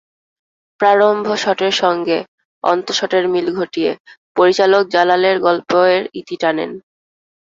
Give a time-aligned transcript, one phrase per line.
[0.79, 2.17] প্রারম্ভ শটের সঙ্গে
[2.63, 3.91] অন্তশটের মিল ঘটিয়ে
[4.35, 6.71] পরিচালক জালালের গল্প-এর ইতি টানেন।